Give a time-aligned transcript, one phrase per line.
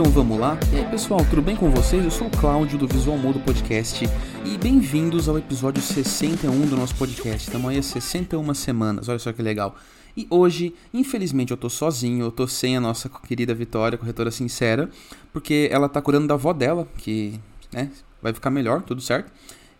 [0.00, 0.58] Então vamos lá?
[0.72, 2.02] E aí pessoal, tudo bem com vocês?
[2.02, 4.08] Eu sou o Cláudio do Visual Modo Podcast
[4.46, 7.48] e bem-vindos ao episódio 61 do nosso podcast.
[7.48, 9.76] Estamos aí há 61 semanas, olha só que legal.
[10.16, 14.88] E hoje, infelizmente, eu tô sozinho, eu tô sem a nossa querida Vitória, corretora sincera,
[15.34, 17.38] porque ela tá curando da avó dela, que
[17.70, 17.90] né,
[18.22, 19.30] vai ficar melhor, tudo certo.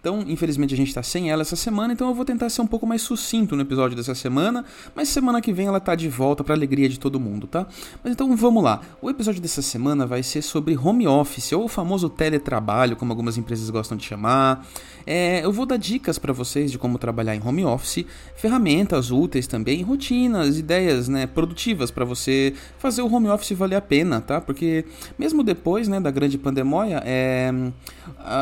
[0.01, 2.67] Então, infelizmente, a gente está sem ela essa semana, então eu vou tentar ser um
[2.67, 4.65] pouco mais sucinto no episódio dessa semana,
[4.95, 7.67] mas semana que vem ela tá de volta para alegria de todo mundo, tá?
[8.03, 8.81] Mas então vamos lá.
[9.03, 13.37] O episódio dessa semana vai ser sobre home office, ou o famoso teletrabalho, como algumas
[13.37, 14.67] empresas gostam de chamar.
[15.07, 19.47] É, eu vou dar dicas para vocês de como trabalhar em home office, ferramentas úteis
[19.47, 24.41] também, rotinas, ideias, né, produtivas para você fazer o home office valer a pena, tá?
[24.41, 24.85] Porque
[25.19, 27.53] mesmo depois, né, da grande pandemia, é,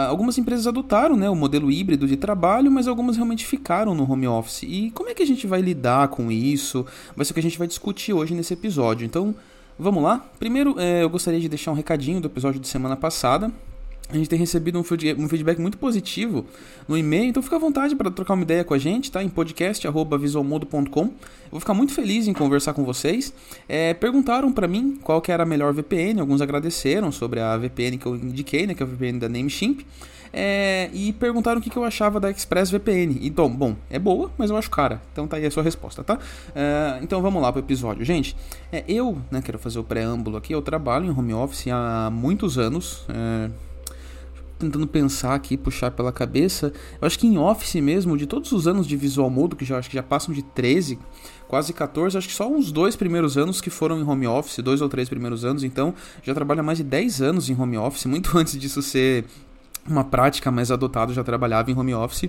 [0.08, 4.28] algumas empresas adotaram, né, o modelo híbrido de trabalho, mas algumas realmente ficaram no home
[4.28, 4.62] office.
[4.62, 6.84] E como é que a gente vai lidar com isso?
[7.16, 9.06] Vai ser o que a gente vai discutir hoje nesse episódio.
[9.06, 9.34] Então,
[9.78, 10.24] vamos lá?
[10.38, 13.50] Primeiro, é, eu gostaria de deixar um recadinho do episódio de semana passada.
[14.10, 16.46] A gente tem recebido um feedback muito positivo
[16.88, 19.22] no e-mail, então fica à vontade para trocar uma ideia com a gente, tá?
[19.22, 21.10] Em podcast@visualmodo.com.
[21.50, 23.34] Vou ficar muito feliz em conversar com vocês.
[23.68, 27.98] É, perguntaram para mim qual que era a melhor VPN, alguns agradeceram sobre a VPN
[27.98, 29.82] que eu indiquei, né, que é a VPN da Nameshimp.
[30.32, 33.18] É, e perguntaram o que, que eu achava da ExpressVPN.
[33.22, 35.02] Então, bom, é boa, mas eu acho cara.
[35.12, 36.18] Então tá aí a sua resposta, tá?
[36.54, 38.04] É, então vamos lá pro episódio.
[38.04, 38.34] Gente,
[38.72, 40.54] é, eu né, quero fazer o preâmbulo aqui.
[40.54, 43.04] Eu trabalho em home office há muitos anos.
[43.08, 43.50] É,
[44.58, 46.72] tentando pensar aqui, puxar pela cabeça.
[47.00, 49.78] Eu acho que em Office mesmo, de todos os anos de Visual Mode, que já
[49.78, 50.98] acho que já passam de 13,
[51.46, 54.80] quase 14, acho que só uns dois primeiros anos que foram em home office, dois
[54.80, 58.04] ou três primeiros anos, então já trabalho há mais de 10 anos em home office,
[58.06, 59.24] muito antes disso ser
[59.86, 62.28] uma prática mais adotada, já trabalhava em home office.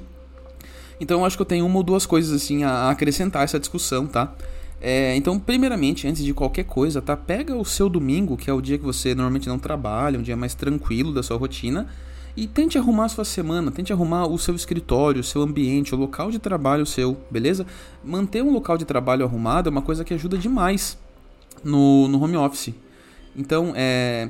[1.01, 4.33] Então acho que eu tenho uma ou duas coisas assim a acrescentar essa discussão, tá?
[4.81, 7.15] É, então, primeiramente, antes de qualquer coisa, tá?
[7.15, 10.37] Pega o seu domingo, que é o dia que você normalmente não trabalha, um dia
[10.37, 11.87] mais tranquilo da sua rotina,
[12.39, 15.97] e tente arrumar a sua semana, tente arrumar o seu escritório, o seu ambiente, o
[15.97, 17.65] local de trabalho seu, beleza?
[18.01, 20.97] Manter um local de trabalho arrumado é uma coisa que ajuda demais
[21.61, 22.73] no, no home office.
[23.35, 24.29] Então, é,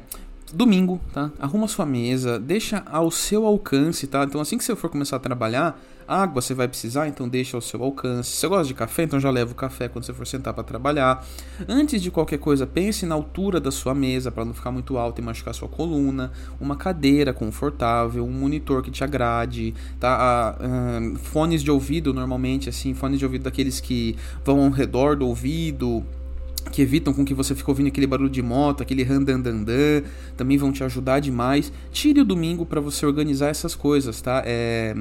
[0.53, 1.31] domingo, tá?
[1.39, 4.23] Arruma sua mesa, deixa ao seu alcance, tá?
[4.23, 7.61] Então assim que você for começar a trabalhar, água você vai precisar, então deixa ao
[7.61, 8.31] seu alcance.
[8.31, 10.63] Se você gosta de café, então já leva o café quando você for sentar para
[10.63, 11.23] trabalhar.
[11.67, 15.21] Antes de qualquer coisa, pense na altura da sua mesa para não ficar muito alto
[15.21, 16.31] e machucar sua coluna.
[16.59, 20.15] Uma cadeira confortável, um monitor que te agrade, tá?
[20.19, 25.15] Ah, ah, fones de ouvido normalmente assim, fones de ouvido daqueles que vão ao redor
[25.15, 26.03] do ouvido
[26.59, 30.03] que evitam com que você fique ouvindo aquele barulho de moto, aquele randandandan,
[30.35, 31.71] também vão te ajudar demais.
[31.91, 34.43] Tire o domingo para você organizar essas coisas, tá?
[34.45, 34.95] É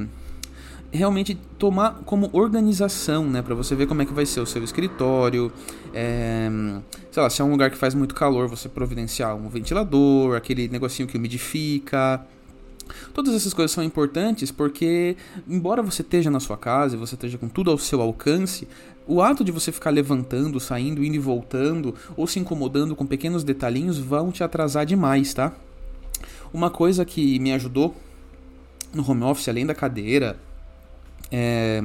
[0.91, 4.63] realmente tomar como organização, né, para você ver como é que vai ser o seu
[4.65, 5.53] escritório,
[5.93, 6.49] é,
[7.11, 10.69] sei lá, se é um lugar que faz muito calor, você providenciar um ventilador, aquele
[10.69, 12.25] negocinho que umidifica,
[13.19, 15.17] Todas essas coisas são importantes porque,
[15.49, 18.69] embora você esteja na sua casa e você esteja com tudo ao seu alcance,
[19.09, 23.43] o ato de você ficar levantando, saindo, indo e voltando, ou se incomodando com pequenos
[23.43, 25.53] detalhinhos vão te atrasar demais, tá?
[26.55, 27.93] Uma coisa que me ajudou
[28.95, 30.39] no home office, além da cadeira,
[31.29, 31.83] é...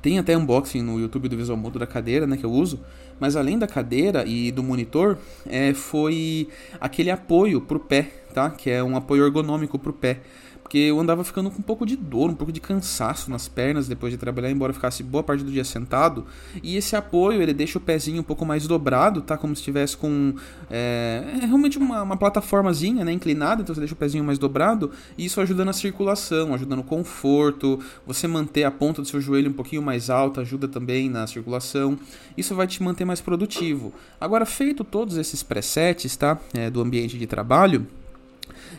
[0.00, 2.80] tem até unboxing no YouTube do Visual Modo da cadeira, né, que eu uso,
[3.20, 6.48] mas além da cadeira e do monitor, é, foi
[6.80, 8.50] aquele apoio pro pé, tá?
[8.50, 10.20] Que é um apoio ergonômico pro pé
[10.68, 13.88] porque eu andava ficando com um pouco de dor, um pouco de cansaço nas pernas
[13.88, 16.26] depois de trabalhar, embora ficasse boa parte do dia sentado.
[16.62, 19.38] E esse apoio, ele deixa o pezinho um pouco mais dobrado, tá?
[19.38, 20.34] Como se estivesse com
[20.70, 23.10] é, é realmente uma, uma plataformazinha, né?
[23.10, 24.90] Inclinada, então você deixa o pezinho mais dobrado.
[25.16, 27.80] E isso ajuda na circulação, ajuda no conforto.
[28.06, 31.98] Você manter a ponta do seu joelho um pouquinho mais alta ajuda também na circulação.
[32.36, 33.90] Isso vai te manter mais produtivo.
[34.20, 36.38] Agora, feito todos esses presets, tá?
[36.52, 37.86] É, do ambiente de trabalho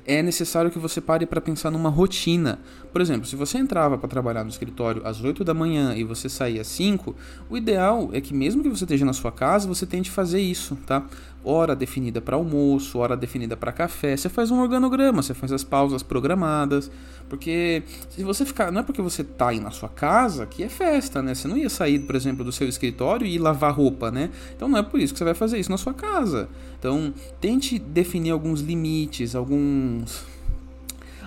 [0.06, 2.60] é necessário que você pare para pensar numa rotina.
[2.92, 6.28] Por exemplo, se você entrava para trabalhar no escritório às 8 da manhã e você
[6.28, 7.16] saía às 5,
[7.50, 10.78] o ideal é que mesmo que você esteja na sua casa, você tente fazer isso,
[10.86, 11.06] tá?
[11.44, 14.18] Hora definida para almoço, hora definida para café.
[14.18, 16.92] Você faz um organograma, você faz as pausas programadas,
[17.30, 20.70] porque se você ficar, não é porque você tá aí na sua casa que é
[20.70, 21.34] festa, né?
[21.34, 24.30] Você não ia sair, por exemplo, do seu escritório e lavar roupa, né?
[24.56, 26.50] Então não é por isso que você vai fazer isso na sua casa.
[26.78, 30.26] Então, tente definir alguns limites, alguns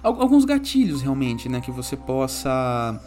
[0.02, 3.00] alguns gatilhos realmente, né, que você possa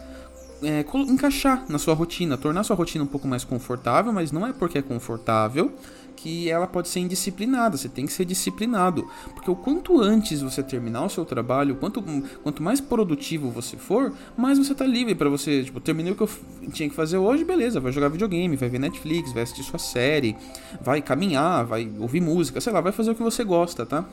[0.66, 4.52] é, encaixar na sua rotina, tornar sua rotina um pouco mais confortável, mas não é
[4.52, 5.72] porque é confortável
[6.16, 9.08] que ela pode ser indisciplinada, você tem que ser disciplinado.
[9.34, 12.04] Porque o quanto antes você terminar o seu trabalho, quanto,
[12.42, 16.24] quanto mais produtivo você for, mais você tá livre para você, tipo, terminei o que
[16.24, 16.30] eu
[16.72, 20.36] tinha que fazer hoje, beleza, vai jogar videogame, vai ver Netflix, vai assistir sua série,
[20.82, 24.06] vai caminhar, vai ouvir música, sei lá, vai fazer o que você gosta, tá?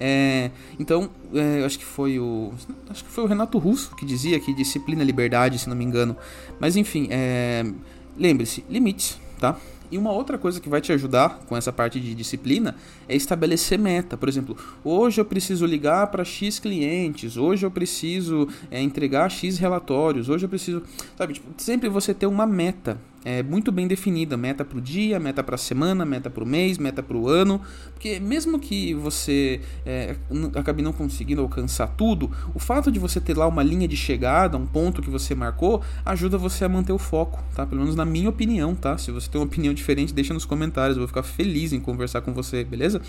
[0.00, 2.52] É, então, é, acho que foi o.
[2.88, 5.84] Acho que foi o Renato Russo que dizia que disciplina é liberdade, se não me
[5.84, 6.16] engano.
[6.58, 7.70] Mas enfim, é,
[8.16, 9.58] lembre-se, limites, tá?
[9.90, 12.76] E uma outra coisa que vai te ajudar com essa parte de disciplina
[13.08, 14.16] é estabelecer meta.
[14.16, 19.58] Por exemplo, hoje eu preciso ligar para X clientes, hoje eu preciso é, entregar X
[19.58, 20.82] relatórios, hoje eu preciso.
[21.18, 25.20] Sabe, tipo, sempre você ter uma meta é, muito bem definida, meta para o dia,
[25.20, 27.60] meta para a semana, meta para o mês, meta para o ano,
[27.92, 30.16] porque mesmo que você é,
[30.54, 34.56] acabe não conseguindo alcançar tudo, o fato de você ter lá uma linha de chegada,
[34.56, 37.66] um ponto que você marcou, ajuda você a manter o foco, tá?
[37.66, 38.96] Pelo menos na minha opinião, tá?
[38.96, 42.22] Se você tem uma opinião diferente, deixa nos comentários, eu vou ficar feliz em conversar
[42.22, 43.02] com você, beleza?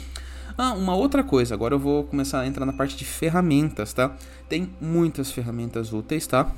[0.57, 4.13] Ah, uma outra coisa, agora eu vou começar a entrar na parte de ferramentas, tá?
[4.49, 6.51] Tem muitas ferramentas úteis, tá?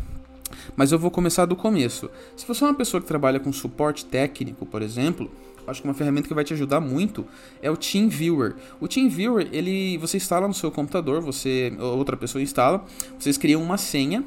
[0.76, 2.10] Mas eu vou começar do começo.
[2.36, 5.30] Se você é uma pessoa que trabalha com suporte técnico, por exemplo,
[5.68, 7.26] acho que uma ferramenta que vai te ajudar muito
[7.62, 8.56] é o TeamViewer.
[8.80, 12.84] O TeamViewer, ele, você instala no seu computador, você outra pessoa instala,
[13.18, 14.24] vocês criam uma senha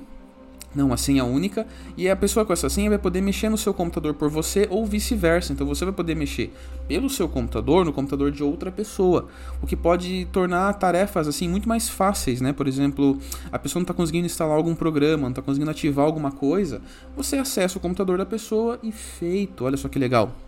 [0.77, 3.73] não, uma senha única, e a pessoa com essa senha vai poder mexer no seu
[3.73, 5.53] computador por você ou vice-versa.
[5.53, 6.53] Então você vai poder mexer
[6.87, 9.29] pelo seu computador no computador de outra pessoa,
[9.63, 12.53] o que pode tornar tarefas assim muito mais fáceis, né?
[12.53, 13.19] Por exemplo,
[13.51, 16.81] a pessoa não está conseguindo instalar algum programa, não está conseguindo ativar alguma coisa,
[17.17, 19.65] você acessa o computador da pessoa e feito.
[19.65, 20.46] Olha só que legal.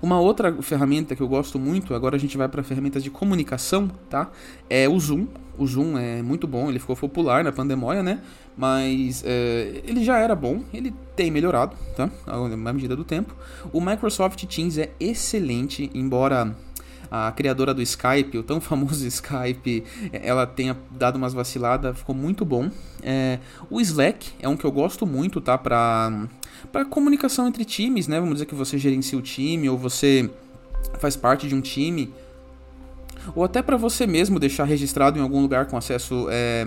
[0.00, 3.90] Uma outra ferramenta que eu gosto muito, agora a gente vai para ferramentas de comunicação,
[4.08, 4.30] tá?
[4.68, 5.26] É o Zoom.
[5.58, 8.20] O Zoom é muito bom, ele ficou popular na pandemia, né?
[8.56, 12.10] Mas é, ele já era bom, ele tem melhorado, tá?
[12.26, 13.34] À medida do tempo.
[13.72, 16.54] O Microsoft Teams é excelente, embora
[17.14, 22.42] a criadora do Skype, o tão famoso Skype, ela tenha dado umas vaciladas, ficou muito
[22.42, 22.70] bom.
[23.02, 23.38] É,
[23.68, 25.58] o Slack é um que eu gosto muito, tá?
[25.58, 26.26] Pra,
[26.72, 28.18] pra comunicação entre times, né?
[28.18, 30.30] Vamos dizer que você gerencia o time ou você
[30.98, 32.10] faz parte de um time.
[33.36, 36.66] Ou até para você mesmo deixar registrado em algum lugar com acesso é,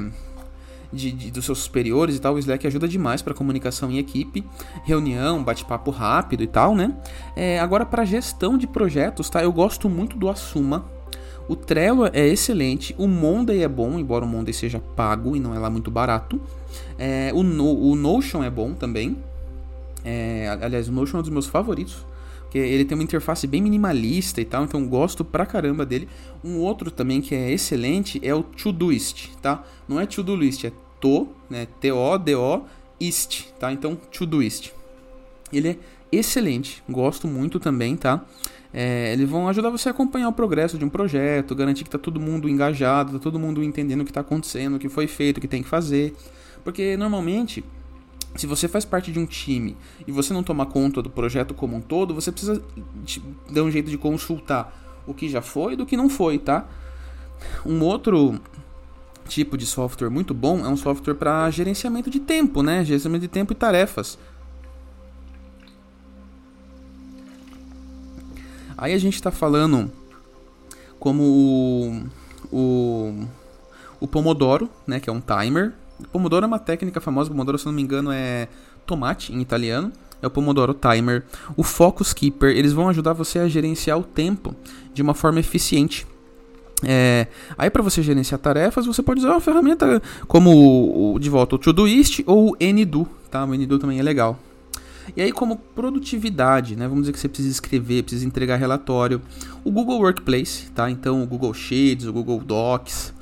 [0.96, 4.44] de, de, dos seus superiores e tal, o Slack ajuda demais para comunicação em equipe,
[4.84, 6.96] reunião, bate-papo rápido e tal, né?
[7.36, 9.44] É, agora, para gestão de projetos, tá?
[9.44, 10.86] Eu gosto muito do Asuma.
[11.48, 15.54] O Trello é excelente, o Monday é bom, embora o Monday seja pago e não
[15.54, 16.42] é lá muito barato.
[16.98, 19.18] É, o, no, o Notion é bom também.
[20.04, 22.04] É, aliás, o Notion é um dos meus favoritos
[22.56, 26.08] porque ele tem uma interface bem minimalista e tal, então gosto pra caramba dele.
[26.42, 29.62] Um outro também que é excelente é o Todoist, tá?
[29.90, 30.72] Não é Todoist, é
[31.06, 31.68] To, né?
[31.80, 32.64] T-O-D-O,
[33.00, 33.72] Ist, tá?
[33.72, 34.74] Então, Todoist.
[35.54, 35.78] Ele é
[36.12, 38.26] excelente, gosto muito também, tá?
[38.74, 42.00] É, eles vão ajudar você a acompanhar o progresso de um projeto, garantir que tá
[42.00, 45.38] todo mundo engajado, tá todo mundo entendendo o que está acontecendo, o que foi feito,
[45.38, 46.16] o que tem que fazer.
[46.64, 47.64] Porque normalmente
[48.36, 51.76] se você faz parte de um time e você não toma conta do projeto como
[51.78, 52.62] um todo, você precisa
[53.50, 56.68] dar um jeito de consultar o que já foi e do que não foi, tá?
[57.64, 58.40] Um outro
[59.28, 62.84] tipo de software muito bom é um software para gerenciamento de tempo, né?
[62.86, 64.18] Gerenciamento de tempo e tarefas.
[68.78, 69.92] Aí a gente está falando
[71.00, 72.04] como o,
[72.52, 73.28] o,
[74.00, 75.00] o Pomodoro, né?
[75.00, 75.74] Que é um timer
[76.12, 78.48] Pomodoro é uma técnica famosa, Pomodoro, se não me engano, é
[78.86, 79.92] tomate em italiano.
[80.22, 81.24] É o Pomodoro Timer.
[81.56, 84.56] O Focus Keeper, eles vão ajudar você a gerenciar o tempo
[84.94, 86.08] de uma forma eficiente.
[86.84, 87.28] É,
[87.58, 91.60] aí para você gerenciar tarefas, você pode usar uma ferramenta como o, de volta o
[91.60, 93.44] Todoist ou o Ndu, tá?
[93.44, 94.38] O Ndu também é legal.
[95.16, 96.88] E aí como produtividade, né?
[96.88, 99.22] Vamos dizer que você precisa escrever, precisa entregar relatório.
[99.64, 100.90] O Google Workplace, tá?
[100.90, 103.14] Então o Google Sheets, o Google Docs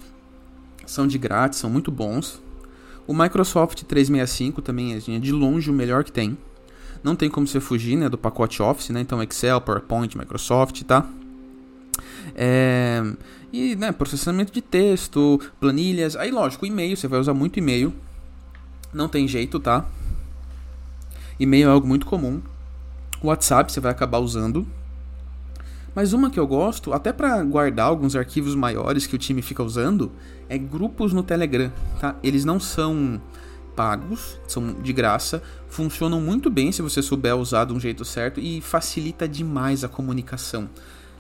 [0.85, 2.41] são de grátis, são muito bons.
[3.05, 6.37] O Microsoft 365 também é de longe o melhor que tem.
[7.03, 9.01] Não tem como você fugir né, do pacote Office, né?
[9.01, 11.05] Então Excel, PowerPoint, Microsoft, tá?
[12.35, 13.03] É,
[13.51, 16.15] e né, processamento de texto, planilhas.
[16.15, 17.93] Aí, lógico, e-mail, você vai usar muito e-mail.
[18.93, 19.85] Não tem jeito, tá?
[21.39, 22.41] E-mail é algo muito comum.
[23.21, 24.67] WhatsApp você vai acabar usando.
[25.95, 29.61] Mas uma que eu gosto, até para guardar alguns arquivos maiores que o time fica
[29.61, 30.11] usando,
[30.49, 32.15] é grupos no Telegram, tá?
[32.23, 33.21] Eles não são
[33.75, 38.39] pagos, são de graça, funcionam muito bem se você souber usar de um jeito certo
[38.39, 40.69] e facilita demais a comunicação.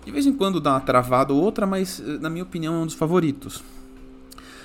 [0.05, 2.85] De vez em quando dá uma travada ou outra, mas na minha opinião é um
[2.85, 3.63] dos favoritos.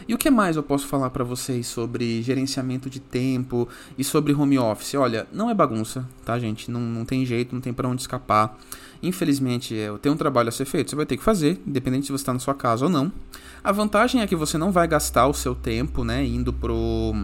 [0.08, 4.32] E o que mais eu posso falar para vocês sobre gerenciamento de tempo e sobre
[4.32, 4.94] home office?
[4.94, 6.70] Olha, não é bagunça, tá, gente?
[6.70, 8.58] Não, não tem jeito, não tem para onde escapar.
[9.02, 12.12] Infelizmente, é, tem um trabalho a ser feito, você vai ter que fazer, independente se
[12.12, 13.12] você está na sua casa ou não.
[13.62, 17.14] A vantagem é que você não vai gastar o seu tempo, né, indo pro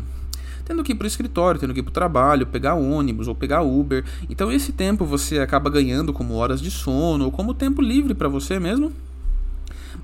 [0.64, 3.35] tendo que ir para o escritório, tendo que ir para o trabalho, pegar ônibus ou
[3.35, 4.04] pegar Uber.
[4.28, 8.28] Então esse tempo você acaba ganhando como horas de sono ou como tempo livre para
[8.28, 8.92] você mesmo.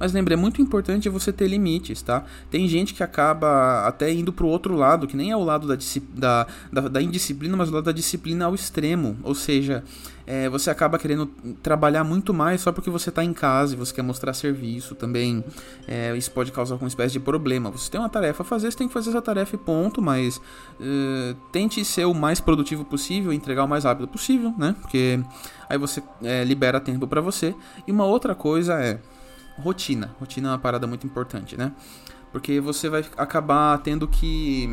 [0.00, 2.25] Mas lembre, é muito importante você ter limites, tá?
[2.50, 5.76] Tem gente que acaba até indo pro outro lado, que nem é o lado da,
[6.14, 9.19] da, da, da indisciplina, mas o lado da disciplina ao extremo.
[9.23, 9.85] Ou seja,
[10.26, 11.26] é, você acaba querendo
[11.62, 15.45] trabalhar muito mais só porque você está em casa e você quer mostrar serviço também.
[15.87, 17.71] É, isso pode causar alguma espécie de problema.
[17.71, 20.38] Você tem uma tarefa a fazer, você tem que fazer essa tarefa e ponto, mas
[20.38, 24.75] uh, tente ser o mais produtivo possível, entregar o mais rápido possível, né?
[24.80, 25.21] Porque
[25.69, 27.54] aí você é, libera tempo para você.
[27.87, 28.99] E uma outra coisa é
[29.61, 30.14] rotina.
[30.19, 31.73] Rotina é uma parada muito importante, né?
[32.33, 34.69] Porque você vai acabar tendo que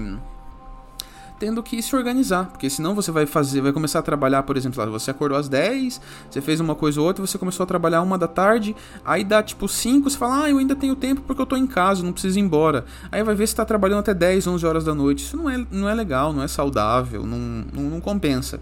[1.39, 4.83] tendo que se organizar, porque senão você vai fazer, vai começar a trabalhar, por exemplo,
[4.89, 8.17] você acordou às 10, você fez uma coisa ou outra, você começou a trabalhar uma
[8.17, 8.75] da tarde,
[9.05, 11.67] aí dá tipo 5, você fala: "Ah, eu ainda tenho tempo porque eu tô em
[11.67, 12.85] casa, não preciso ir embora".
[13.11, 15.23] Aí vai ver se tá trabalhando até 10, 11 horas da noite.
[15.23, 17.37] Isso não é, não é legal, não é saudável, não,
[17.73, 18.59] não, não compensa.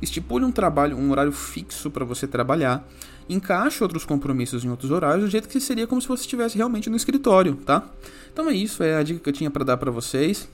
[0.00, 2.86] Estipule um trabalho, um horário fixo para você trabalhar
[3.28, 6.88] encaixe outros compromissos em outros horários do jeito que seria como se você estivesse realmente
[6.88, 7.84] no escritório, tá?
[8.32, 10.48] Então é isso, é a dica que eu tinha para dar para vocês.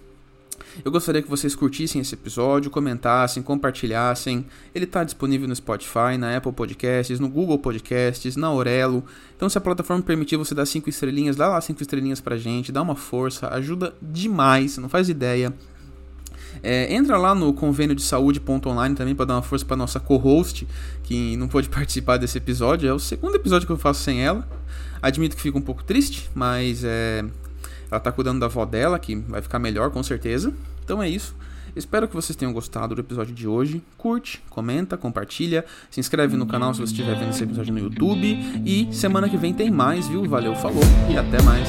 [0.84, 4.46] Eu gostaria que vocês curtissem esse episódio, comentassem, compartilhassem.
[4.74, 9.04] Ele está disponível no Spotify, na Apple Podcasts, no Google Podcasts, na Aurelo.
[9.36, 12.72] Então, se a plataforma permitir você dar cinco estrelinhas, dá lá cinco estrelinhas pra gente,
[12.72, 15.52] dá uma força, ajuda demais, não faz ideia.
[16.62, 20.66] É, entra lá no convênio de saúde.online também para dar uma força para nossa co-host,
[21.02, 22.88] que não pôde participar desse episódio.
[22.88, 24.46] É o segundo episódio que eu faço sem ela.
[25.02, 27.24] Admito que fica um pouco triste, mas é,
[27.90, 30.52] ela tá cuidando da avó dela, que vai ficar melhor com certeza.
[30.82, 31.34] Então é isso.
[31.76, 33.82] Espero que vocês tenham gostado do episódio de hoje.
[33.98, 38.38] Curte, comenta, compartilha, se inscreve no canal se você estiver vendo esse episódio no YouTube.
[38.64, 40.24] E semana que vem tem mais, viu?
[40.24, 41.68] Valeu, falou e até mais.